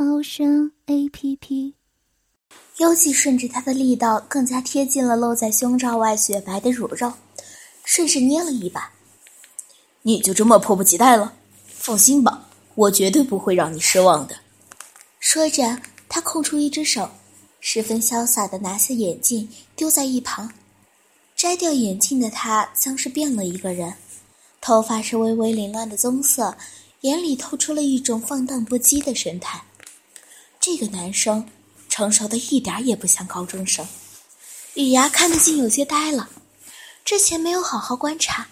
[0.00, 1.74] 猫声 A P P。
[2.76, 7.12] 幽气顺着他的力道更加贴近了露在胸罩外雪白的乳肉，
[7.82, 8.92] 顺势捏了一把。
[10.02, 11.32] 你就这么迫不及待了？
[11.66, 14.36] 放心吧，我绝对不会让你失望的。
[15.18, 15.76] 说着，
[16.08, 17.10] 他空出一只手，
[17.58, 20.48] 十分潇洒的拿下眼镜，丢在一旁。
[21.34, 23.92] 摘掉眼镜的他像是变了一个人。
[24.60, 26.56] 头发是微微凌乱的棕色，
[27.00, 29.60] 眼里透出了一种放荡不羁的神态。
[30.70, 31.48] 这个男生
[31.88, 33.88] 成熟的一点也不像高中生。
[34.74, 36.28] 雨芽看得竟有些呆了，
[37.06, 38.46] 之前没有好好观察，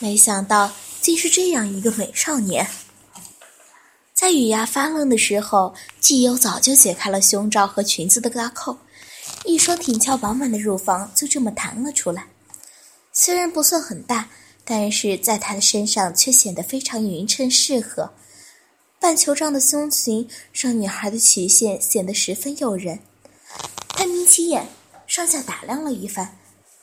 [0.00, 2.66] 没想到竟是这样一个美少年。
[4.12, 8.76] 在雨芽发愣的时候，季优早就解开了胸罩和裙子的拉扣，
[9.44, 12.26] 一双挺翘饱满的乳房就这么弹了出来，
[13.12, 14.28] 虽然不算很大。
[14.64, 18.12] 但是在他的身上却显得非常匀称适合，
[19.00, 23.00] 半球状的胸裙让女孩的曲线显得十分诱人。
[23.88, 24.68] 他眯起眼，
[25.06, 26.36] 上下打量了一番，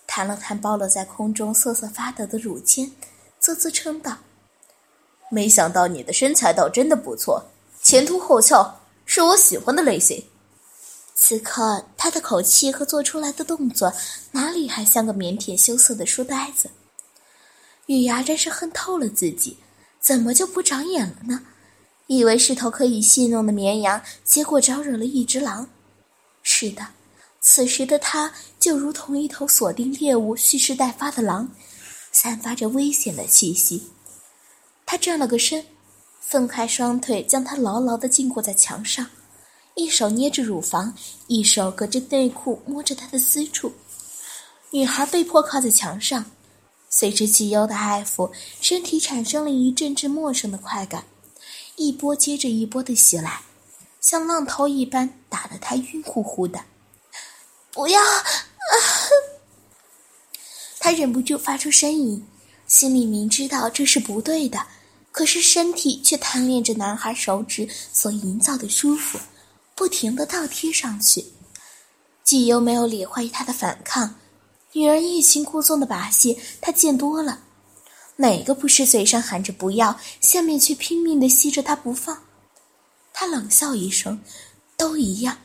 [0.07, 2.91] 弹了弹暴露在空中瑟瑟发抖的乳尖，
[3.39, 4.17] 啧啧称道
[5.29, 7.45] ：“没想到你的身材倒真的不错，
[7.83, 10.25] 前凸后翘，是我喜欢的类型。”
[11.13, 13.93] 此刻他的口气和做出来的动作，
[14.31, 16.71] 哪里还像个腼腆羞涩的书呆子？
[17.85, 19.59] 雨芽真是恨透了自己，
[19.99, 21.43] 怎么就不长眼了呢？
[22.07, 25.67] 以为是头可以戏弄的绵羊，结果招惹了一只狼。
[26.41, 26.87] 是的，
[27.41, 31.49] 此时的他就如同一头锁定猎物、蓄势待发的狼，
[32.11, 33.91] 散发着危险的气息。
[34.85, 35.65] 他转了个身，
[36.21, 39.05] 分开双腿，将他牢牢地禁锢在墙上，
[39.75, 40.95] 一手捏着乳房，
[41.27, 43.73] 一手隔着内裤摸着他的私处。
[44.71, 46.25] 女孩被迫靠在墙上。
[46.89, 48.31] 随着季优的爱抚，
[48.61, 51.03] 身体产生了一阵阵陌生的快感，
[51.77, 53.41] 一波接着一波的袭来，
[54.01, 56.59] 像浪涛一般打得他晕乎乎的。
[57.71, 58.01] 不要！
[60.79, 62.25] 他忍不住发出呻吟，
[62.65, 64.65] 心里明知道这是不对的，
[65.11, 69.19] 可是身体却贪恋着男孩手指所营造的舒服，
[69.75, 71.23] 不停的倒贴上去。
[72.23, 74.15] 季优没有理会他的反抗。
[74.73, 77.39] 女人欲擒故纵的把戏，他见多了。
[78.17, 82.23] 哪个不是嘴上喊着不要，下面却拼命的吸着他不放？
[83.13, 84.19] 他冷笑一声，
[84.75, 85.37] 都一样。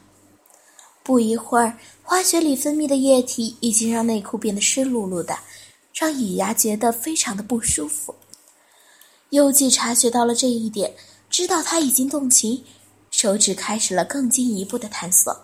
[1.02, 5.38] 不一会儿，花穴里分泌的液体已经让内裤变得湿漉漉的，
[5.94, 8.14] 让雨芽觉得非常的不舒服。
[9.30, 10.94] 幽记察觉到了这一点，
[11.30, 12.64] 知道他已经动情，
[13.10, 15.34] 手指开始了更进一步的探索。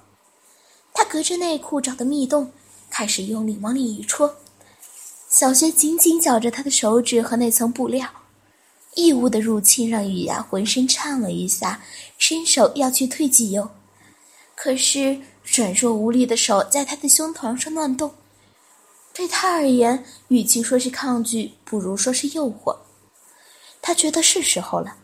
[0.92, 2.50] 他隔着内裤找的密洞。
[2.90, 4.34] 开始用力往里一戳，
[5.28, 8.08] 小穴紧紧绞着他的手指和那层布料，
[8.94, 11.82] 异物的入侵让雨芽浑身颤了一下，
[12.16, 13.68] 伸手要去推挤油，
[14.54, 18.14] 可是软弱无力的手在他的胸膛上乱动，
[19.12, 22.74] 对他而言，与其说是抗拒，不如说是诱惑。
[23.82, 24.96] 他觉得是时候了，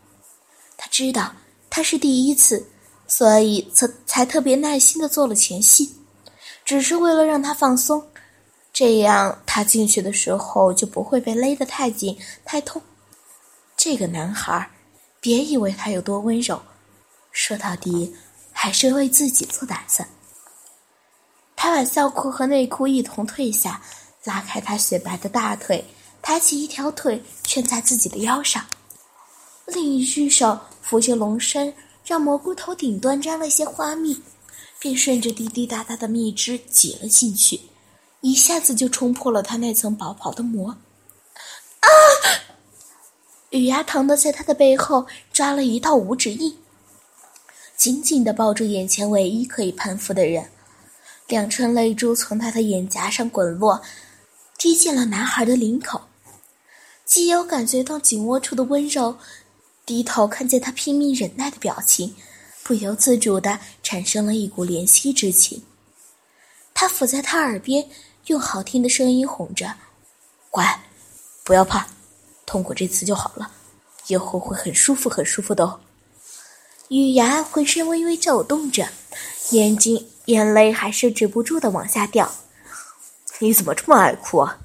[0.78, 1.32] 他知道
[1.68, 2.66] 他是第一次，
[3.06, 5.94] 所以才才特别耐心的做了前戏。
[6.64, 8.02] 只是为了让他放松，
[8.74, 12.82] 这样他进去的时候就不会被勒得太紧太痛。
[13.76, 14.68] 这个男孩，
[15.20, 16.60] 别以为他有多温柔，
[17.30, 18.12] 说到底
[18.50, 20.08] 还是为自己做打算。
[21.54, 23.80] 他把校裤和内裤一同褪下，
[24.24, 25.84] 拉开他雪白的大腿，
[26.20, 28.66] 抬起一条腿圈在自己的腰上，
[29.66, 31.72] 另一只手扶着龙身，
[32.04, 34.20] 让蘑菇头顶端沾了些花蜜。
[34.80, 37.58] 便顺着滴滴答答的蜜汁挤了进去，
[38.24, 40.70] 一下子就冲破了他那层薄薄的膜。
[41.80, 41.88] 啊！
[43.50, 46.56] 雨芽疼得在他的背后抓了一道五指印，
[47.76, 50.50] 紧紧地抱住眼前唯一可以攀附的人，
[51.28, 53.82] 两串泪珠从他的眼颊上滚落，
[54.56, 56.00] 滴进了男孩的领口。
[57.04, 59.18] 基友感觉到紧握处的温柔，
[59.84, 62.16] 低头看见他拼命忍耐的表情。
[62.62, 65.62] 不由自主的产生了一股怜惜之情。
[66.72, 67.86] 他伏在他耳边，
[68.26, 69.74] 用好听的声音哄着
[70.50, 70.80] ：“乖，
[71.42, 71.86] 不要怕，
[72.46, 73.50] 痛过这次就好了，
[74.06, 75.80] 以后会很舒服很舒服的哦。”
[76.88, 78.88] 雨牙浑身微微抖动着，
[79.50, 82.30] 眼睛眼泪还是止不住的往下掉。
[83.40, 84.58] 你怎么这么爱哭啊？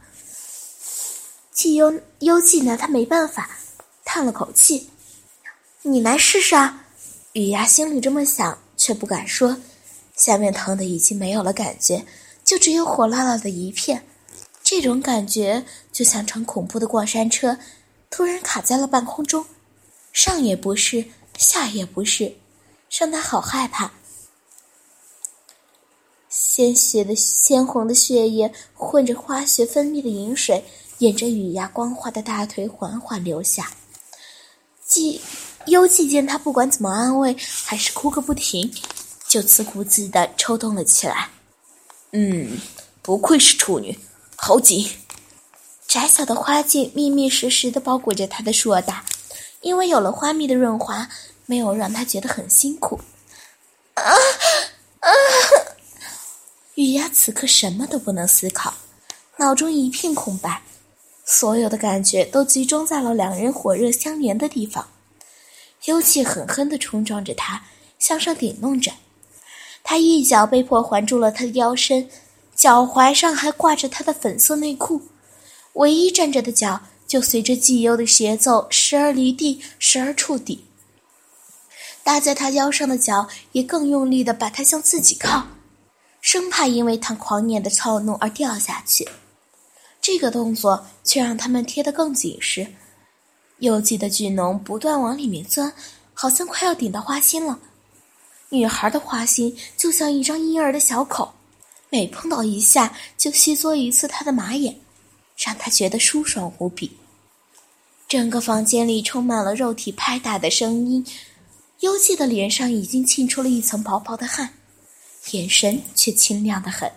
[1.52, 3.50] 季幽幽季拿他没办法，
[4.06, 4.90] 叹了口气
[5.84, 6.86] ：“你来试试啊。”
[7.34, 9.58] 雨牙心里这么想，却不敢说。
[10.16, 12.06] 下面疼的已经没有了感觉，
[12.50, 14.04] 就只有火辣辣的一片。
[14.64, 17.56] 这种感觉就像乘恐怖的过山车，
[18.10, 19.46] 突然卡在了半空中，
[20.12, 21.06] 上也不是，
[21.38, 22.36] 下也不是，
[22.90, 23.92] 让他好害怕。
[26.28, 30.64] 鲜血的鲜红的血液混着化学分泌的饮水，
[30.98, 33.72] 沿着雨牙光滑的大腿缓缓流下。
[34.88, 35.22] 季
[35.68, 38.74] 幽记见他不管怎么安慰，还是哭个不停，
[39.28, 41.30] 就自顾自的抽动了起来。
[42.12, 42.60] 嗯，
[43.02, 43.98] 不愧是处女，
[44.36, 44.90] 好紧。
[45.88, 49.04] 窄小的花茎密密实实的包裹着他的硕大，
[49.62, 51.10] 因为有了花蜜的润滑，
[51.46, 53.00] 没有让他觉得很辛苦。
[53.96, 54.04] 啊
[55.00, 55.10] 啊！
[56.76, 58.74] 雨芽此刻什么都不能思考，
[59.38, 60.62] 脑中一片空白，
[61.26, 64.88] 所有的感觉都集中在了两人火热相连的地方。
[65.86, 67.64] 幽气狠狠地冲撞着他，
[67.98, 68.92] 向上顶弄着，
[69.90, 72.08] 他一脚被迫环住了他的腰身，
[72.54, 75.02] 脚踝上还挂着他的粉色内裤，
[75.74, 80.66] 唯一站着的脚就随着季优的节奏时而离地，时而触底。
[82.04, 85.48] 搭在他腰上的脚也更用力地把他向自己靠。
[86.22, 89.10] 生怕因为他狂野的操弄而掉下去，
[90.00, 92.68] 这个动作却让他们贴得更紧实。
[93.58, 95.74] 幽记的巨脓不断往里面钻，
[96.14, 97.58] 好像快要顶到花心了。
[98.50, 101.32] 女孩的花心就像一张婴儿的小口，
[101.90, 104.76] 每碰到一下就吸缩一次她的马眼，
[105.38, 106.92] 让她觉得舒爽无比。
[108.08, 111.06] 整个房间里充满了肉体拍打的声音，
[111.82, 114.50] 幽寂的脸上已经沁出了一层薄薄的汗。
[115.32, 116.92] 眼神却清亮的很，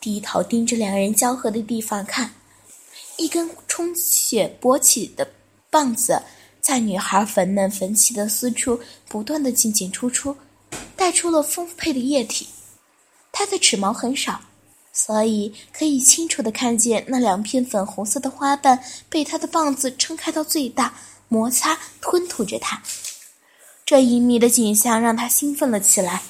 [0.00, 2.32] 低头盯着两人交合的地方看，
[3.16, 5.28] 一根充血勃起的
[5.70, 6.22] 棒子
[6.60, 8.78] 在女孩粉嫩粉起的私处
[9.08, 10.36] 不断的进进出出，
[10.96, 12.48] 带出了丰沛的液体。
[13.30, 14.40] 它的齿毛很少，
[14.92, 18.78] 所以可以清楚的看见那两片粉红色的花瓣
[19.08, 20.94] 被它的棒子撑开到最大，
[21.28, 22.82] 摩擦吞吐着它。
[23.86, 26.22] 这隐秘的景象让他兴奋了起来。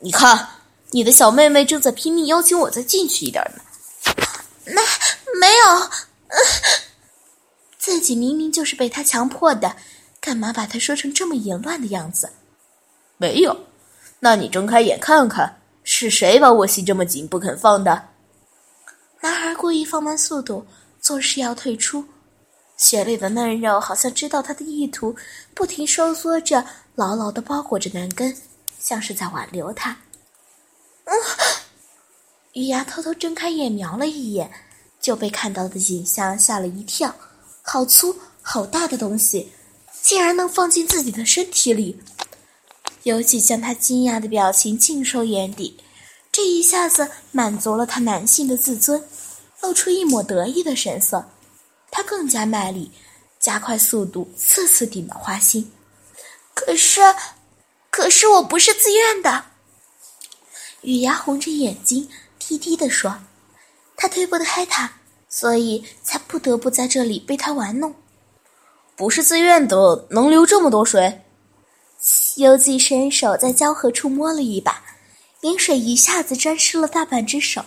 [0.00, 0.48] 你看，
[0.90, 3.62] 你的小妹妹正在拼命邀请我再进去一点呢。
[4.66, 4.82] 那
[5.40, 5.90] 没有，
[7.78, 9.76] 自己明明就是被他强迫的，
[10.20, 12.30] 干嘛把他说成这么淫乱的样子？
[13.16, 13.56] 没有，
[14.20, 18.08] 那你睁开眼看看，是谁把我吸这么紧不肯放的？
[19.20, 20.66] 男孩故意放慢速度，
[21.00, 22.04] 作势要退出。
[22.76, 25.16] 血里的嫩肉好像知道他的意图，
[25.54, 26.62] 不停收缩着，
[26.94, 28.36] 牢牢的包裹着男根。
[28.78, 29.96] 像是在挽留他。
[31.04, 31.18] 嗯，
[32.52, 34.48] 雨芽偷偷睁开眼，瞄了一眼，
[35.00, 37.12] 就被看到的景象吓了一跳。
[37.62, 39.50] 好粗、好大的东西，
[40.02, 42.00] 竟然能放进自己的身体里！
[43.06, 45.78] 尤其将他惊讶的表情尽收眼底，
[46.32, 49.00] 这一下子满足了他男性的自尊，
[49.62, 51.24] 露出一抹得意的神色。
[51.88, 52.90] 他更加卖力，
[53.38, 55.70] 加快速度，次次顶到花心。
[56.52, 57.00] 可是。
[57.88, 59.44] 可是我不是自愿的，
[60.82, 62.06] 雨芽红着眼睛
[62.38, 63.16] 低低的说
[63.96, 64.92] ：“他推不开他，
[65.30, 67.94] 所以才不得不在这里被他玩弄。
[68.96, 71.22] 不是自愿的，能流这么多水？”
[72.36, 74.82] 幽记伸手在交合处摸了一把，
[75.40, 77.64] 饮水一下子沾湿了大半只手。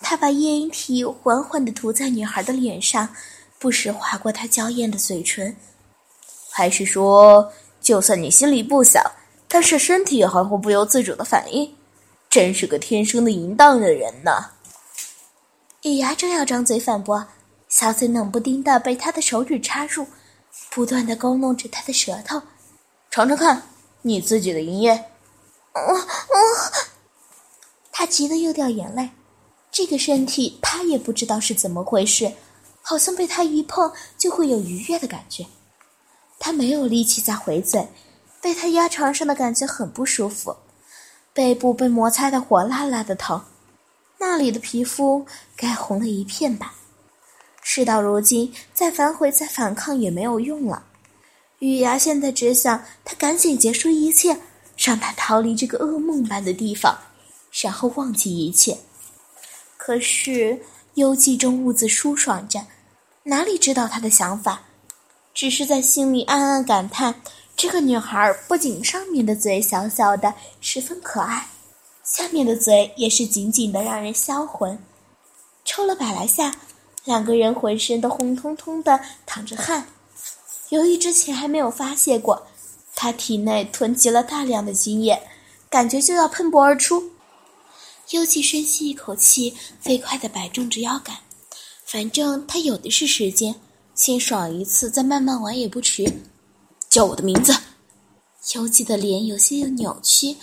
[0.00, 3.08] 他把液饮体缓缓的涂在女孩的脸上，
[3.58, 5.56] 不时划过她娇艳的嘴唇。
[6.50, 9.02] 还是说，就算你心里不想？
[9.48, 11.74] 但是身体还会不由自主的反应，
[12.28, 14.50] 真是个天生的淫荡的人呐！
[15.82, 17.24] 雨芽正要张嘴反驳，
[17.68, 20.06] 小嘴冷不丁的被他的手指插入，
[20.70, 22.42] 不断的勾弄着他的舌头，
[23.14, 23.62] 尝尝看
[24.02, 24.90] 你自己的营液。
[25.72, 26.02] 我我，
[27.92, 29.08] 他急得又掉眼泪，
[29.70, 32.32] 这个身体他也不知道是怎么回事，
[32.82, 35.46] 好像被他一碰就会有愉悦的感觉，
[36.40, 37.86] 他没有力气再回嘴。
[38.40, 40.56] 被他压床上的感觉很不舒服，
[41.32, 43.40] 背部被摩擦的火辣辣的疼，
[44.18, 46.74] 那里的皮肤该红了一片吧。
[47.62, 50.86] 事到如今，再反悔再反抗也没有用了。
[51.60, 54.38] 雨芽现在只想他赶紧结束一切，
[54.76, 56.98] 让他逃离这个噩梦般的地方，
[57.52, 58.76] 然后忘记一切。
[59.76, 60.60] 可是
[60.94, 62.66] 幽寂中兀自舒爽着，
[63.22, 64.62] 哪里知道他的想法，
[65.32, 67.14] 只是在心里暗暗感叹。
[67.56, 71.46] 这个女孩不仅上面的嘴小小的，十分可爱，
[72.02, 74.76] 下面的嘴也是紧紧的，让人销魂。
[75.64, 76.52] 抽了百来下，
[77.04, 79.86] 两个人浑身都红彤彤的淌着汗。
[80.74, 82.48] 由于之前还没有发泄过，
[82.96, 85.22] 他体内囤积了大量的精液，
[85.70, 87.12] 感觉就要喷薄而出。
[88.10, 91.16] 幽记深吸一口气，飞快地摆动着腰杆，
[91.86, 93.54] 反正他有的是时间，
[93.94, 96.04] 先爽一次，再慢慢玩也不迟。
[96.90, 97.56] 叫我的名字。
[98.56, 100.36] 幽记的脸有些扭曲，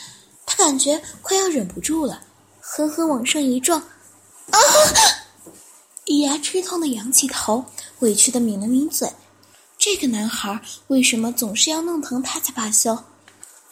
[0.46, 2.22] 他感觉快要忍不住了，
[2.62, 3.78] 狠狠往上一撞。
[3.82, 4.58] 啊！
[6.08, 7.66] 以牙吃痛的仰起头，
[8.00, 9.12] 委屈的抿了抿嘴。
[9.84, 13.04] 这个男孩为什么总是要弄疼他才罢休？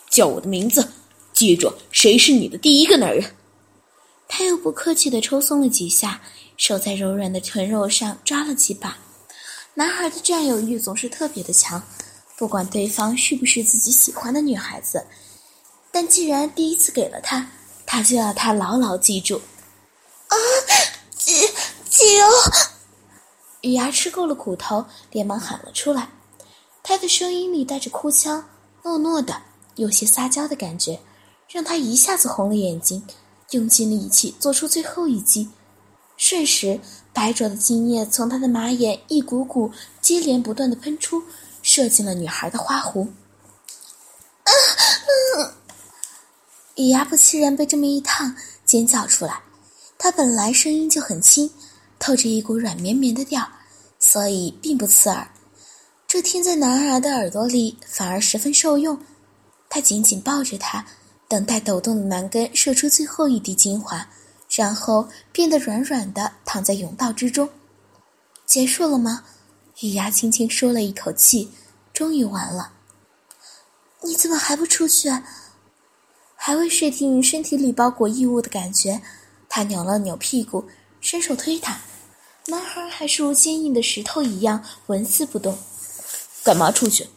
[0.09, 0.91] 叫我的名字，
[1.33, 3.35] 记住，谁是你的第一个男人？
[4.27, 6.19] 他又不客气的抽松了几下，
[6.57, 8.97] 手在柔软的臀肉上抓了几把。
[9.75, 11.83] 男孩的占有欲总是特别的强，
[12.35, 15.05] 不管对方是不是自己喜欢的女孩子，
[15.91, 17.51] 但既然第一次给了他，
[17.85, 19.39] 他就要他牢牢记住。
[20.29, 20.35] 啊，
[21.15, 21.33] 救
[21.87, 22.07] 救！
[23.61, 26.09] 雨牙吃够了苦头，连忙喊了出来。
[26.81, 28.43] 他的声音里带着哭腔，
[28.83, 29.41] 糯糯的，
[29.75, 30.99] 有些撒娇的感觉，
[31.49, 33.05] 让他一下子红了眼睛。
[33.51, 35.49] 用尽力气做出最后一击，
[36.17, 36.79] 瞬时
[37.11, 41.23] 白灼的精液从他的马眼一股股接连不断的喷出，
[41.63, 43.07] 射进了女孩的花弧。
[46.75, 49.41] 雨牙不期然被这么一烫，尖叫出来。
[49.97, 51.51] 他本来声音就很轻，
[52.00, 53.48] 透着一股软绵绵的调，
[54.00, 55.29] 所以并不刺耳。
[56.08, 58.98] 这听在男孩的耳朵里反而十分受用。
[59.70, 60.84] 他紧紧抱着他。
[61.27, 64.03] 等待抖动的男根射出最后一滴精华，
[64.50, 67.48] 然后变得软软的躺在甬道之中。
[68.48, 69.24] 结束了吗？
[69.82, 71.51] 雨牙轻轻舒了一口气，
[71.94, 72.72] 终于完了。
[74.01, 75.08] 你怎么还不出去？
[76.36, 79.00] 还未适应身体里包裹异物的感觉，
[79.48, 80.68] 他扭了扭屁股，
[81.00, 81.79] 伸手推他。
[82.50, 85.58] 男孩还是如坚硬的石头一样纹丝不动。
[86.44, 87.08] 干嘛出去？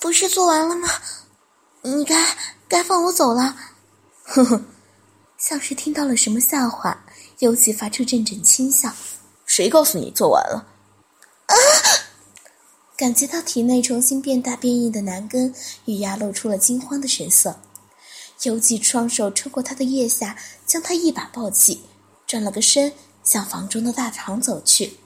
[0.00, 0.88] 不是做完了吗？
[1.82, 2.36] 你该。
[2.66, 3.54] 该放我走了，
[4.24, 4.60] 呵呵，
[5.38, 7.04] 像是听到了什么笑话，
[7.38, 8.90] 尤其发出阵阵轻笑。
[9.44, 10.66] 谁告诉你做完了？
[11.46, 11.54] 啊！
[12.96, 17.60] 感觉到体内重新变大变硬的男根，雨牙露出了惊慌的神色。
[18.42, 21.82] 尤其双手抽过他的腋下，将他一把抱起，
[22.26, 22.92] 转了个身，
[23.24, 24.96] 向房中的大堂走去。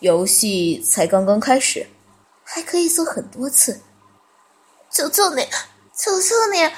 [0.00, 1.86] 游戏才刚刚开始，
[2.42, 3.80] 还可以做很多次。
[4.90, 5.42] 求求你，
[5.96, 6.70] 求求你！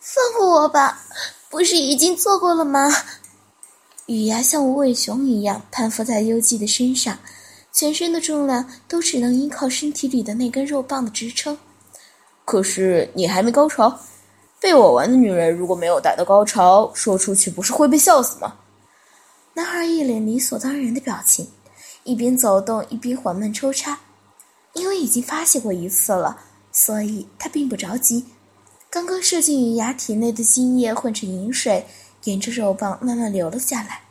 [0.00, 1.02] 放过我吧，
[1.50, 2.90] 不是已经做过了吗？
[4.06, 7.18] 雨牙像无尾熊一样攀附在幽姬的身上，
[7.70, 11.56] 全身的重量都只能依靠身体里的那根肉棒的支撑。
[12.44, 14.00] 可是你还没高潮，
[14.58, 18.56] 被我玩的女人如果没有达到高潮，说出去不是会被笑死吗？
[19.54, 21.48] 男孩一脸理所当然的表情，
[22.04, 23.98] 一边走动一边缓慢抽插，
[24.74, 26.38] 因为已经发泄过一次了，
[26.72, 28.24] 所以他并不着急。
[28.88, 31.86] 刚刚射进雨牙体内的精液混成饮水，
[32.24, 34.02] 沿着肉棒慢慢流了下来，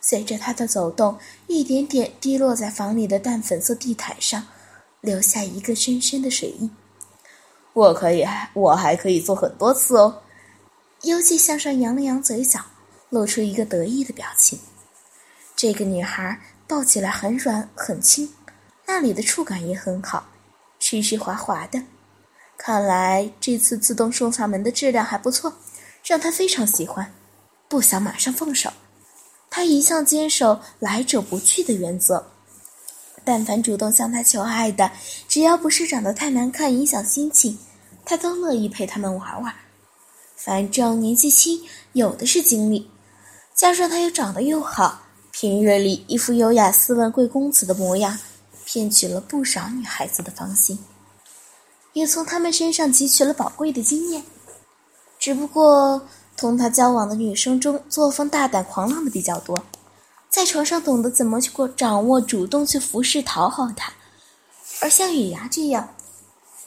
[0.00, 1.16] 随着他的走动，
[1.46, 4.44] 一点点滴落在房里的淡粉色地毯上，
[5.00, 6.70] 留下一个深深的水印。
[7.72, 10.22] 我可以，我还可以做很多次哦。
[11.02, 12.60] 幽记向上扬了扬嘴角，
[13.14, 14.58] 露出一个得意的表情。
[15.54, 18.28] 这个女孩抱起来很软很轻，
[18.86, 20.26] 那里的触感也很好，
[20.80, 21.80] 湿湿滑滑的。
[22.58, 25.52] 看来这次自动送上门的质量还不错，
[26.04, 27.14] 让他非常喜欢，
[27.68, 28.68] 不想马上放手。
[29.48, 32.32] 他一向坚守来者不拒的原则，
[33.22, 34.90] 但凡主动向他求爱的，
[35.28, 37.56] 只要不是长得太难看影响心情，
[38.04, 39.54] 他都乐意陪他们玩玩。
[40.36, 42.90] 反正年纪轻，有的是精力，
[43.54, 48.18] 加上他又长得又好，平日里一副优雅斯文贵公子的模样，
[48.64, 50.76] 骗取了不少女孩子的芳心。
[51.92, 54.24] 也从他们身上汲取了宝贵的经验，
[55.20, 56.02] 只不过
[56.36, 59.56] 同他交往的女生中，作风大胆狂浪的比较多，
[60.28, 63.92] 在床上懂得怎么去过掌握、主动去服侍、讨好他，
[64.80, 65.90] 而像雨芽这样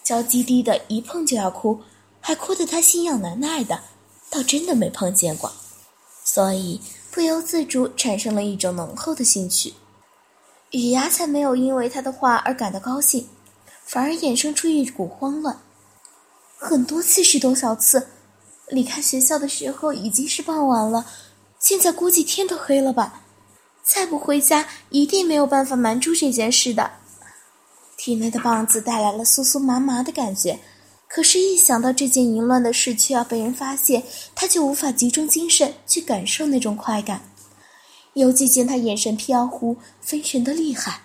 [0.05, 1.81] 娇滴滴的，一碰就要哭，
[2.21, 3.81] 还哭得他心痒难耐的，
[4.29, 5.51] 倒真的没碰见过，
[6.29, 9.73] 所以不由自主产生了一种浓厚的兴趣。
[10.71, 13.25] 雨芽才没有因为他的话而感到高兴。
[13.85, 15.57] 反而衍生出一股慌乱。
[16.57, 18.05] 很多次是多少次？
[18.67, 21.05] 离开学校的时候已经是傍晚了，
[21.57, 23.21] 现在估计天都黑了吧？
[23.81, 26.91] 再不回家，一定没有办法瞒住这件事的。
[27.95, 30.59] 体内的棒子带来了酥酥麻麻的感觉，
[31.07, 34.03] 可是，一想到这件淫乱的事却要被人发现，
[34.35, 37.21] 他就无法集中精神去感受那种快感。
[38.13, 41.01] 尤记见他眼神飘忽，分神的厉害，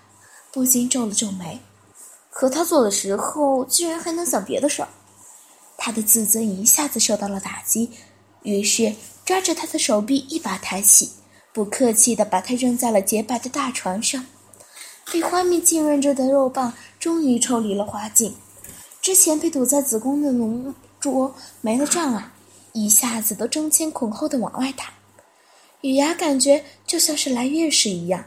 [0.51, 1.61] 不禁皱了皱眉。
[2.31, 4.89] 可他做的时候，居然还能想别的事儿，
[5.77, 7.91] 他的自尊一下子受到了打击，
[8.43, 8.95] 于是
[9.25, 11.11] 抓着他的手臂一把抬起，
[11.53, 14.27] 不客气地把他扔在了洁白的大床上。
[15.13, 18.35] 被花蜜浸润着的肉棒终于抽离了花茎。
[19.03, 22.31] 之前被堵在子宫的浓浊没了障碍，
[22.73, 24.95] 一下子都争先恐后的往外淌。
[25.81, 28.25] 雨芽感觉就像是来月事一样，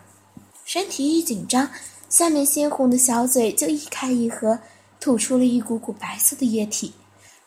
[0.65, 1.71] 身体一紧张，
[2.09, 4.59] 下面鲜红的小嘴就一开一合，
[4.99, 6.91] 吐出了一股股白色的液体，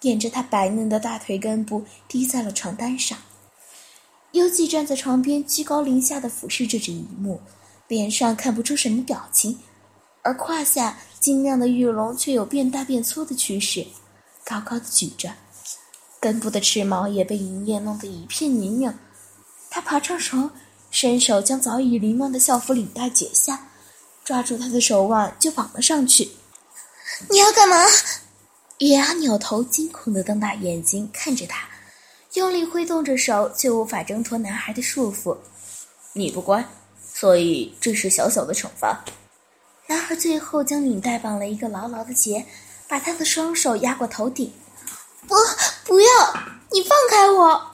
[0.00, 3.18] 沿着她白嫩的大腿根部滴在了床单上。
[4.32, 7.42] 幽记站在床边，居高临下的俯视着这一幕，
[7.88, 9.58] 脸上看不出什么表情，
[10.23, 10.99] 而胯下。
[11.20, 13.87] 晶亮的玉龙却有变大变粗的趋势，
[14.44, 15.32] 高高的举着，
[16.20, 18.94] 根部的翅毛也被银叶弄得一片泥泞。
[19.70, 20.50] 他爬上床，
[20.90, 23.68] 伸手将早已凌乱的校服领带解下，
[24.25, 26.30] 抓住他的手腕就绑了上去。
[27.28, 27.84] 你要干嘛？
[28.78, 31.68] 月牙扭头，惊恐的瞪大眼睛看着他，
[32.34, 35.37] 用力挥动着手，却无法挣脱男孩的束缚。
[36.12, 36.64] 你不乖，
[37.12, 39.04] 所以这是小小的惩罚。
[39.88, 42.45] 男孩最后将领带绑了一个牢牢的结，
[42.87, 44.52] 把他的双手压过头顶。
[45.26, 45.35] 不，
[45.87, 46.09] 不要！
[46.71, 47.71] 你放开我！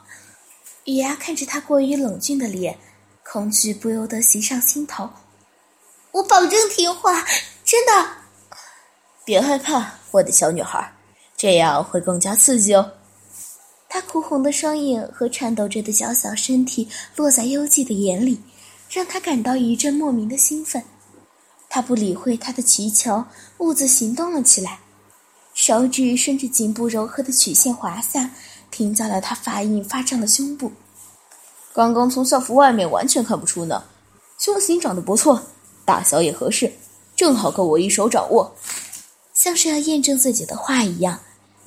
[0.85, 2.79] 雨芽看着他过于冷峻的脸，
[3.25, 5.11] 恐惧不由得袭上心头。
[6.13, 7.27] 我保证听话，
[7.65, 8.09] 真的。
[9.25, 10.93] 别害怕，我的小女孩，
[11.37, 12.93] 这样会更加刺激哦。
[13.89, 18.41] 他哭红的双眼和颤抖着的小小身体落在幽寂的眼里，
[18.89, 20.81] 让他感到一阵莫名的兴奋。
[21.75, 23.25] 他不理会他的祈求，
[23.59, 24.79] 兀自行动了起来，
[25.55, 28.31] 手指顺着颈部柔和的曲线滑下，
[28.71, 30.71] 停在了他发硬发胀的胸部。
[31.73, 33.83] 刚刚从校服外面完全看不出呢，
[34.39, 35.43] 胸型长得不错，
[35.85, 36.73] 大小也合适，
[37.17, 38.55] 正好够我一手掌握。
[39.33, 41.19] 像是要验证自己的话一样，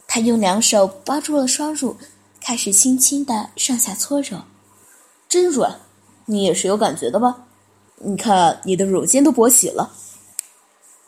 [0.07, 1.97] 他用两手包住了双乳，
[2.39, 4.37] 开始轻轻的上下搓揉。
[5.27, 5.81] 真软，
[6.27, 7.46] 你也是有感觉的吧？
[7.99, 9.91] 你看，你的乳尖都勃起了。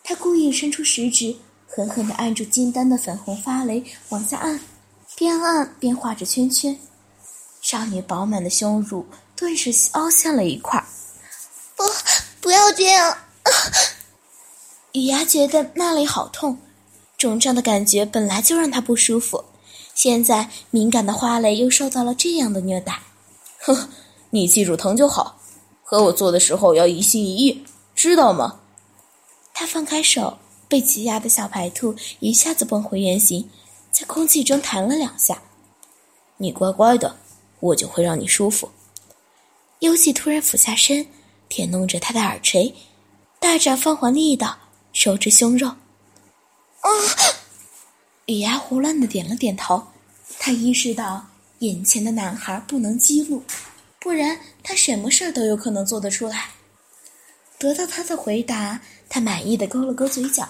[0.03, 1.35] 他故意伸出食指，
[1.67, 4.59] 狠狠地按住金丹的粉红发蕾，往下按，
[5.15, 6.75] 边按边画着圈圈。
[7.61, 10.83] 少女饱满的胸乳顿时凹陷了一块。
[11.75, 11.83] 不，
[12.41, 13.17] 不要这样！
[14.93, 16.57] 雨芽觉得那里好痛，
[17.17, 19.45] 肿胀的感觉本来就让她不舒服，
[19.93, 22.99] 现在敏感的花蕾又受到了这样的虐待。
[23.59, 23.89] 哼，
[24.31, 25.38] 你记住疼就好。
[25.89, 28.59] 和我做的时候要一心一意，知道吗？
[29.55, 33.49] 他放开手，被挤压的小白兔一下子蹦回原形，
[33.89, 35.41] 在空气中弹了两下。
[36.37, 37.17] 你乖乖的，
[37.59, 38.69] 我就会让你舒服。
[39.79, 41.03] 幽喜突然俯下身，
[41.47, 42.71] 舔弄着他的耳垂，
[43.39, 44.55] 大展放缓力道，
[44.93, 45.69] 收着胸肉。
[45.69, 46.89] 啊！
[48.27, 49.81] 雨芽胡乱的点了点头，
[50.37, 51.25] 他意识到
[51.59, 53.41] 眼前的男孩不能激怒。
[53.99, 56.51] 不然，他什么事儿都有可能做得出来。
[57.57, 60.47] 得到他的回答，他满意的勾了勾嘴角，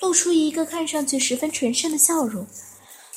[0.00, 2.46] 露出一个看上去十分纯善的笑容。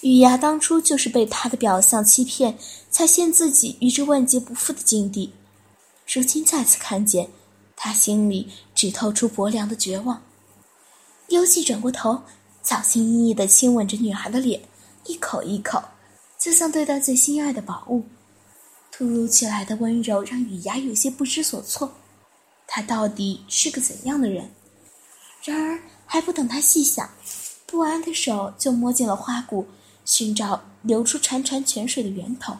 [0.01, 2.57] 雨芽当初就是被他的表象欺骗，
[2.89, 5.33] 才陷自己于这万劫不复的境地。
[6.11, 7.27] 如今再次看见，
[7.75, 10.23] 他心里只透出薄凉的绝望。
[11.27, 12.21] 幽寂转过头，
[12.63, 14.61] 小心翼翼的亲吻着女孩的脸，
[15.05, 15.83] 一口一口，
[16.39, 18.05] 就像对待最心爱的宝物。
[18.97, 21.93] 突如其来的温柔让雨芽有些不知所措，
[22.65, 24.49] 他到底是个怎样的人？
[25.43, 27.07] 然而还不等他细想，
[27.67, 29.67] 不安的手就摸进了花骨，
[30.03, 32.57] 寻找流出潺潺泉水的源头。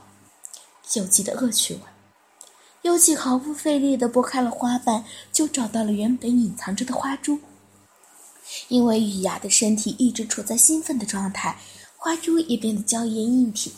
[0.93, 1.79] 幽寂的恶趣味。
[2.83, 7.39] 幽寂毫不费力地拨开了花瓣，就找到了原本隐藏着的花珠。
[8.67, 11.57] 因为雨芽的身体一直处在兴奋的状态，
[11.97, 13.73] 花珠也变得娇艳硬挺。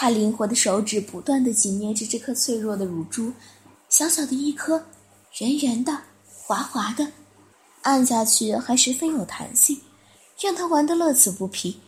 [0.00, 3.32] 他灵活的手指不断的紧捏着这颗脆弱的乳珠，
[3.88, 4.86] 小小的一颗，
[5.40, 5.92] 圆圆的，
[6.24, 7.04] 滑滑的，
[7.82, 9.80] 按下去还十分有弹性，
[10.40, 11.80] 让他玩得乐此不疲，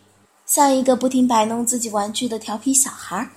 [0.45, 3.31] 像一个不停摆弄自己玩具的调皮小孩。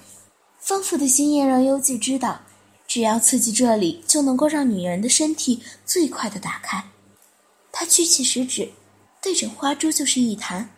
[0.58, 2.40] 丰富的经验让幽记知道，
[2.88, 6.84] 只要刺激这里，就能够让女人的身体最快的打开。
[7.70, 8.68] 他举起食指，
[9.22, 10.68] 对准花珠就是一弹。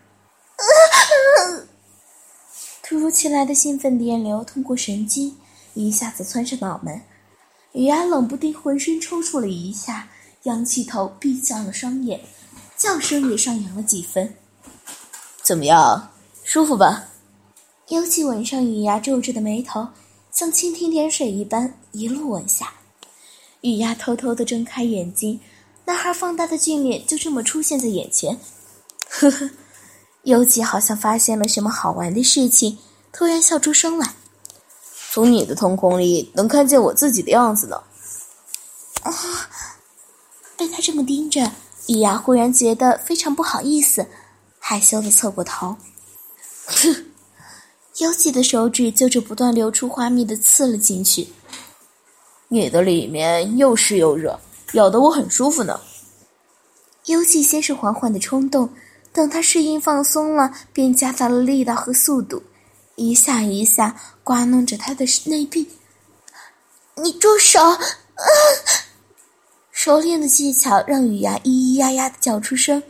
[2.88, 5.37] 突如其来的兴奋电流通过神经，
[5.75, 7.03] 一下子窜上脑门，
[7.72, 10.09] 雨芽冷不丁浑身抽搐了一下，
[10.44, 12.20] 仰起头闭上了双眼，
[12.77, 14.33] 叫声也上扬了几分。
[15.42, 16.12] 怎么样，
[16.44, 17.09] 舒服吧？
[17.88, 19.85] 妖气吻上雨牙皱着的眉头，
[20.31, 22.72] 像蜻蜓点水一般一路吻下。
[23.62, 25.40] 雨牙偷偷的睁开眼睛，
[25.85, 28.38] 男孩放大的俊脸就这么出现在眼前。
[29.09, 29.51] 呵呵，
[30.26, 32.78] 尤其好像发现了什么好玩的事情，
[33.12, 34.12] 突然笑出声来。
[35.12, 37.80] 从你的瞳孔里能看见我自己的样子呢。
[39.02, 39.12] 啊！
[40.56, 41.52] 被他这么盯着，
[41.86, 44.04] 雨牙忽然觉得非常不好意思，
[44.58, 45.76] 害羞的侧过头。
[46.66, 47.06] 哼，
[47.98, 51.28] 尤其的手指就着不断流出花蜜的刺了进去。
[52.48, 54.40] 你的里面又湿又热，
[54.72, 55.80] 咬得我很舒服呢。
[57.04, 58.68] 尤其先是缓缓的冲动，
[59.16, 62.42] 等他适应放松了，便加大了力道和速度，
[62.96, 65.66] 一下一下刮弄着他的内壁。
[66.96, 67.59] 你住手！
[67.62, 67.79] 啊！
[69.72, 72.83] 熟练的技巧让雨牙咿咿呀呀的叫出声，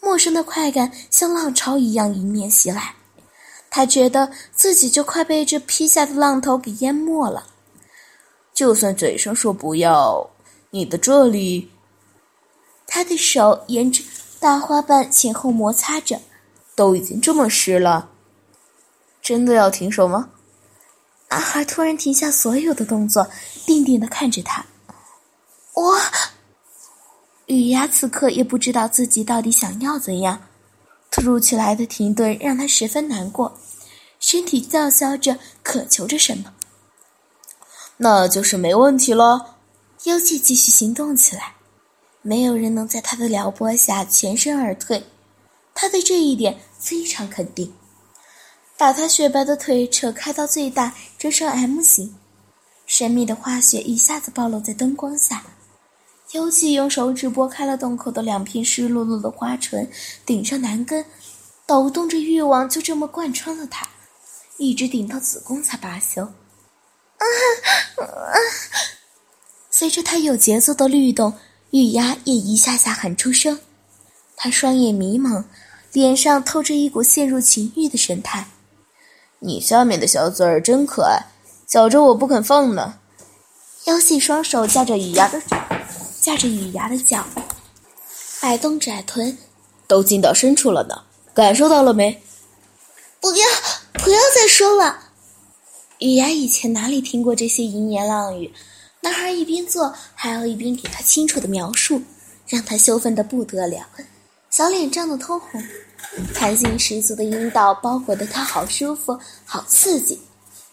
[0.00, 2.94] 陌生的快感像浪潮一样迎面袭来，
[3.68, 7.46] 他觉得自己就快被这劈下的浪头给淹没了。
[8.54, 10.30] 就算嘴上说不要，
[10.70, 11.70] 你的这里，
[12.86, 14.02] 他的手沿着
[14.40, 16.20] 大花瓣前后摩擦着，
[16.76, 18.10] 都已经这么湿了，
[19.20, 20.30] 真的要停手吗？
[21.28, 23.26] 男孩突然停下所有的动作，
[23.66, 24.64] 定定的看着他。
[25.74, 25.98] 我，
[27.46, 30.40] 雨牙此刻也不知道自己到底想要怎样。
[31.10, 33.58] 突如其来的停顿让他十分难过，
[34.20, 36.52] 身体叫嚣着渴求着什么。
[37.96, 39.56] 那就是没问题了。
[40.04, 41.54] 尤其继续行动起来，
[42.28, 45.02] 没有人能在他的撩拨下全身而退。
[45.72, 47.72] 他对这一点非常肯定。
[48.76, 52.14] 把他雪白的腿扯开到最大，折成 M 型，
[52.84, 55.42] 神秘的花雪一下子暴露在灯光下。
[56.32, 59.90] 尤其用手指拨开了洞口的两片湿漉漉的花唇，
[60.26, 61.02] 顶上男根，
[61.64, 63.88] 抖动着欲望，就这么贯穿了他，
[64.58, 66.22] 一直顶到子宫才罢休。
[66.22, 67.24] 啊
[67.96, 68.36] 啊！
[69.70, 71.32] 随着他有节奏的律动，
[71.70, 73.58] 雨牙也一下下喊出声。
[74.36, 75.44] 他双眼迷蒙，
[75.92, 78.46] 脸上透着一股陷入情欲的神态。
[79.38, 81.20] 你下面的小嘴儿真可爱，
[81.72, 82.98] 咬着我不肯放呢。
[83.84, 85.40] 尤其双手架着雨牙的。
[86.20, 87.24] 架着雨牙的脚，
[88.40, 89.38] 摆动窄臀，
[89.86, 91.02] 都进到深处了呢。
[91.32, 92.22] 感受到了没？
[93.20, 93.46] 不要，
[93.94, 94.98] 不要再说了。
[96.00, 98.52] 雨牙以前哪里听过这些淫言浪语？
[99.00, 102.02] 男孩一边做，还要一边给他清楚的描述，
[102.46, 103.86] 让他羞愤的不得了，
[104.50, 105.62] 小脸涨得通红，
[106.34, 110.20] 弹性十足的阴道包裹得他好舒服，好刺激，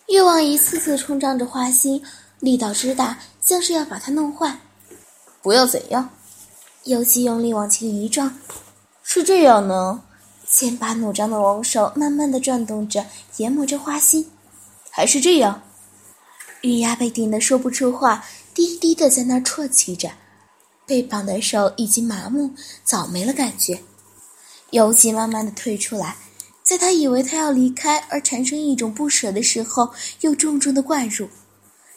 [0.08, 2.02] 欲望一次次冲撞着花心，
[2.40, 4.58] 力道之大，像是要把他弄坏。
[5.42, 6.10] 不要怎样？
[6.86, 8.36] 尤其用力往前一撞，
[9.04, 10.02] 是这样呢。
[10.48, 13.06] 剑拔弩张的龙手慢慢的转动着，
[13.38, 14.28] 研磨着花心，
[14.90, 15.62] 还是这样。
[16.66, 18.26] 玉牙被顶得说不出话，
[18.56, 20.12] 低低的在那啜泣着，
[20.88, 22.52] 被绑的手已经麻木，
[22.84, 23.80] 早没了感觉。
[24.72, 26.18] 尤其慢慢的退出来，
[26.64, 31.30] 在他以为他要离开而产生一种不舍的时候，又重重的灌入。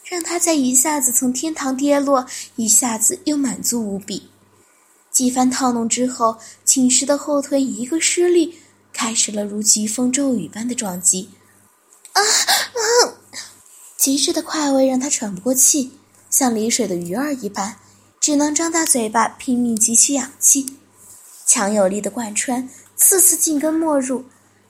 [0.05, 4.29] 让他在一下子从天堂跌落，一下子又满足无比。
[5.11, 8.59] 几番套弄之后，寝室的后腿一个失力，
[8.93, 11.29] 开始了如疾风骤雨般的撞击。
[12.13, 13.17] 啊啊！
[13.99, 15.91] 极致的快慰让他喘不过气，
[16.29, 17.75] 像离水的鱼儿一般，
[18.21, 20.77] 只能张大嘴巴拼命汲取氧气。
[21.45, 24.23] 强有力的贯穿，次次进根没入，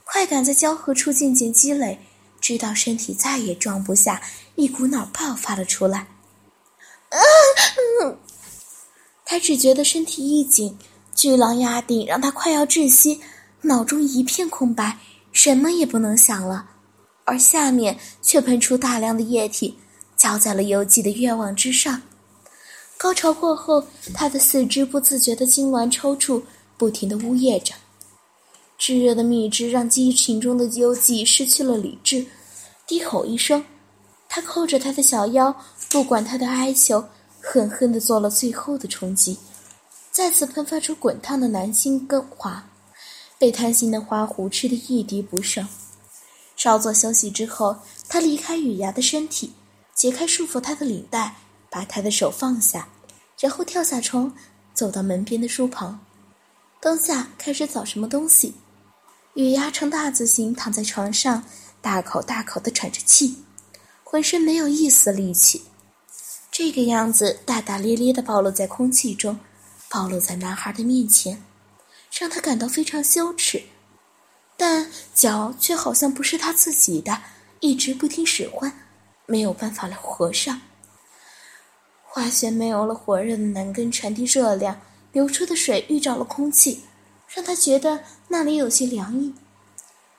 [0.03, 1.99] 快感在交合处渐渐积累。
[2.41, 4.19] 直到身体再也装不下，
[4.55, 6.07] 一股脑爆发了出来。
[9.23, 10.75] 他只觉得身体一紧，
[11.13, 13.21] 巨浪压顶，让他快要窒息，
[13.61, 14.97] 脑中一片空白，
[15.31, 16.67] 什么也不能想了。
[17.29, 19.77] 而下面却喷出大量的液体，
[20.17, 22.01] 浇在了游记的愿望之上。
[22.97, 26.41] 高潮过后，他的四肢不自觉的痉挛抽搐，
[26.75, 27.75] 不停的呜咽着。
[28.79, 32.25] 炙热的蜜汁让激情中的幽记失去了理智。
[32.87, 33.63] 低吼一声，
[34.27, 35.55] 他扣着他的小腰，
[35.91, 37.05] 不管他的哀求，
[37.39, 39.37] 狠狠地做了最后的冲击，
[40.11, 42.67] 再次喷发出滚烫的男性根花，
[43.37, 45.67] 被贪心的花狐吃得一滴不剩。
[46.59, 47.77] 稍作休息之后，
[48.09, 49.53] 他离开雨牙的身体，
[49.95, 51.37] 解开束缚他的领带，
[51.69, 52.89] 把他的手放下，
[53.39, 54.35] 然后跳下床，
[54.73, 56.01] 走到门边的书旁，
[56.81, 58.55] 灯下开始找什么东西。
[59.35, 61.43] 雨牙呈大字形躺在床上。
[61.81, 63.37] 大口大口的喘着气，
[64.03, 65.61] 浑身没有一丝力气，
[66.51, 69.39] 这个样子大大咧咧的暴露在空气中，
[69.87, 71.41] 暴露在男孩的面前，
[72.11, 73.63] 让他感到非常羞耻。
[74.59, 77.17] 但脚却好像不是他自己的，
[77.61, 78.69] 一直不听使唤，
[79.25, 80.59] 没有办法来合上。
[82.03, 84.81] 化学没有了火热的男根传递热量，
[85.13, 86.83] 流出的水遇着了空气，
[87.33, 89.33] 让他觉得那里有些凉意。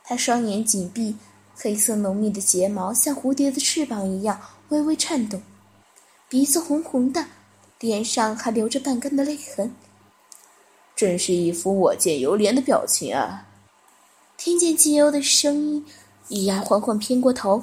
[0.05, 1.19] 他双眼紧闭，
[1.55, 5.43] 黑色浓密的睫毛像蝴蝶的翅膀一样微微颤动，
[6.31, 7.27] 鼻子红红的，
[7.79, 9.77] 脸上还留着半根的泪痕。
[10.97, 13.49] 真是一副我见犹怜的表情啊！
[14.41, 15.85] 听见季幽的声音，
[16.31, 17.63] 雨芽缓缓偏过头，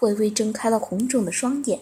[0.00, 1.78] 微微睁开了红肿的双眼。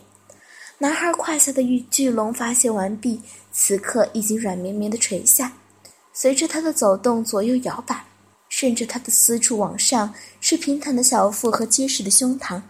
[0.77, 5.51] 男孩胯下的玉巨龙发泄完毕，此刻已经软绵绵的垂下，
[6.13, 8.05] 随着他的走动左右摇摆，
[8.51, 12.61] 顺着他的私处往上是平坦的小腹和结实的胸膛。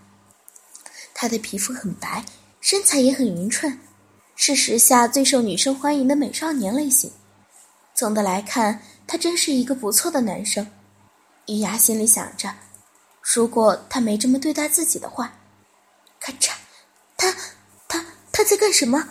[1.12, 2.24] 他的皮肤很白，
[2.60, 3.80] 身材也很匀称，
[4.36, 7.10] 是时下最受女生欢迎的美少年类型。
[7.96, 10.64] 总的来看，他真是一个不错的男生。
[11.46, 12.52] 雨芽心里想着，
[13.20, 15.32] 如果他没这么对待自己的话，
[16.18, 16.52] 咔嚓，
[17.16, 17.34] 他
[17.86, 19.06] 他他在干什么？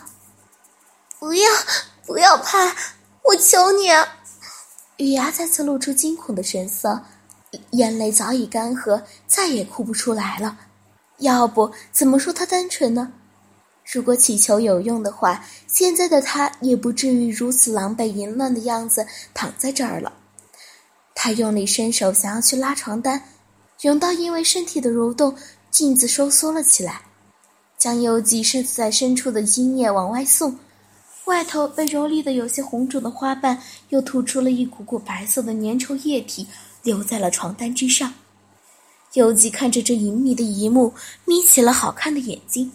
[1.18, 1.50] 不要
[2.04, 2.74] 不要拍，
[3.22, 3.90] 我求你！
[3.90, 4.06] 啊！
[4.96, 7.02] 雨芽再次露出惊恐的神色，
[7.70, 10.58] 眼泪早已干涸，再也哭不出来了。
[11.18, 13.12] 要不怎么说他单纯呢？
[13.84, 20.12] 如果祈求有用的话，现在的他也不至于如此狼狈淫乱的样子躺在这儿了。
[21.24, 23.18] 他用力伸手，想要去拉床单，
[23.80, 25.34] 甬道因为身体的蠕动，
[25.70, 27.00] 镜子收缩了起来，
[27.78, 30.58] 将幽姬射在深处的精液往外送。
[31.24, 33.58] 外头被蹂躏的有些红肿的花瓣，
[33.88, 36.46] 又吐出了一股股白色的粘稠液体，
[36.82, 38.12] 留在了床单之上。
[39.14, 40.92] 幽姬看着这隐秘的一幕，
[41.24, 42.70] 眯起了好看的眼睛。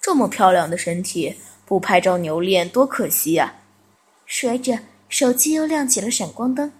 [0.00, 1.36] 这么漂亮的身体，
[1.66, 3.54] 不拍照留恋多可惜呀！
[4.24, 4.78] 说着，
[5.10, 6.72] 手机又亮起了闪光灯。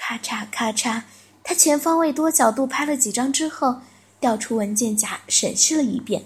[0.00, 1.02] 咔嚓咔嚓，
[1.42, 3.76] 他全方位多角度拍了几张之后，
[4.20, 6.24] 调出文件夹审视了一遍，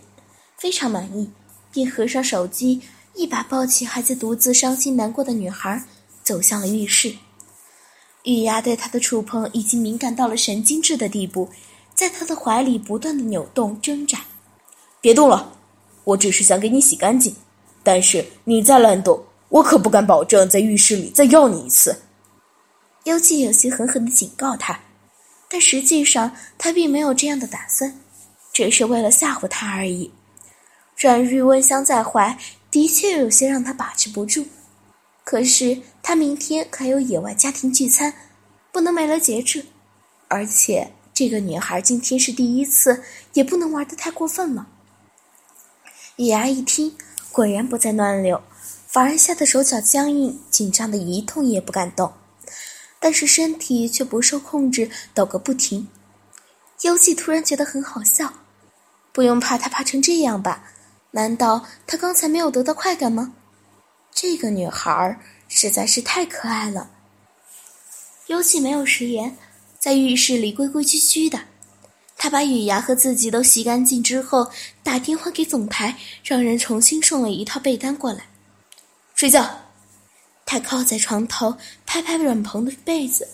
[0.58, 1.30] 非常满意，
[1.72, 2.82] 便合上手机，
[3.14, 5.82] 一把抱起还在独自伤心难过的女孩，
[6.22, 7.14] 走向了浴室。
[8.24, 11.48] 玉牙对他的触碰已经敏感到了神经质的地步，
[11.94, 14.20] 在他的怀里不断的扭动挣扎。
[15.00, 15.54] 别动了，
[16.04, 17.34] 我只是想给你洗干净，
[17.82, 21.96] 但是你再乱动，我可不敢保证在浴室里再要你一次。
[23.04, 24.80] 幽姬有些狠狠地警告他，
[25.48, 27.98] 但实际上他并没有这样的打算，
[28.52, 30.12] 只是为了吓唬他而已。
[30.96, 32.38] 软玉温香在怀，
[32.70, 34.46] 的确有些让他把持不住。
[35.24, 38.14] 可是他明天还有野外家庭聚餐，
[38.70, 39.66] 不能没了节制。
[40.28, 44.68] 而且这个女孩今天是第一次，也不能玩的太过分了。
[46.16, 46.96] 野牙一听，
[47.32, 48.40] 果然不再乱流，
[48.86, 52.12] 反而吓得手脚僵硬，紧张的一动也不敢动。
[53.02, 55.88] 但是身体却不受控制，抖个不停。
[56.82, 58.32] 幽记突然觉得很好笑，
[59.12, 60.70] 不用怕他怕成这样吧？
[61.10, 63.34] 难道他刚才没有得到快感吗？
[64.14, 66.90] 这个女孩实在是太可爱了。
[68.28, 69.36] 幽记没有食言，
[69.80, 71.40] 在浴室里规规矩矩的。
[72.16, 74.48] 他把雨牙和自己都洗干净之后，
[74.84, 78.26] 打电话给总台，让人重新送了一套被单过来，
[79.16, 79.71] 睡觉。
[80.52, 83.26] 他靠在床头，拍拍软蓬的被子，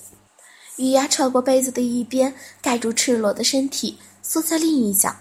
[0.77, 5.17] 雨牙扯过被子的一边，盖住赤裸的身体，缩在另一角，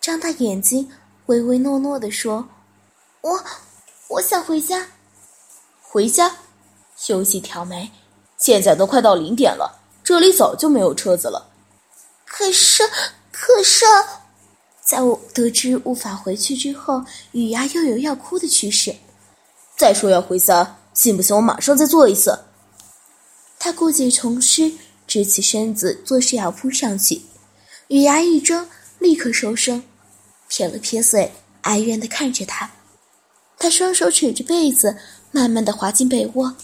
[0.00, 0.90] 张大眼睛，
[1.26, 2.48] 唯唯诺诺地说
[3.22, 3.40] ：“我，
[4.08, 4.84] 我想回家。”
[5.80, 6.34] 回家？
[6.96, 7.88] 休息挑眉。
[8.36, 11.48] 现在都快到零点了，这里早就没有车子了。
[12.26, 12.82] 可是，
[13.30, 13.84] 可是，
[14.82, 18.92] 在我得知无法回去之后，雨牙又有要哭的趋势。
[19.76, 20.78] 再说要回家。
[20.92, 22.38] 信不信我马上再做一次？
[23.58, 24.72] 他故技重施，
[25.06, 27.22] 直起身子，作势要扑上去。
[27.88, 28.66] 雨牙一怔，
[28.98, 29.82] 立刻收声，
[30.48, 32.70] 撇了撇嘴，哀怨地看着他。
[33.58, 34.96] 他双手扯着被子，
[35.30, 36.56] 慢慢地滑进被窝，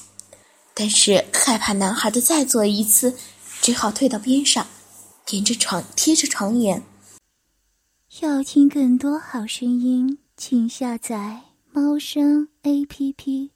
[0.72, 3.14] 但是害怕男孩的再做一次，
[3.60, 4.66] 只好退到边上，
[5.30, 6.82] 沿着床贴着床沿。
[8.20, 13.55] 要听更多好声音，请下载猫声 A P P。